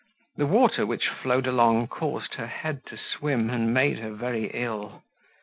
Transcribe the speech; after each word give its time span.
The 0.37 0.47
water 0.47 0.83
which 0.83 1.09
flowed 1.09 1.45
along 1.45 1.85
caused 1.89 2.33
her 2.33 2.47
head 2.47 2.87
to 2.87 2.97
swim, 2.97 3.51
and 3.51 3.71
made 3.71 3.99
her 3.99 4.09
very 4.09 4.45
ill. 4.49 5.03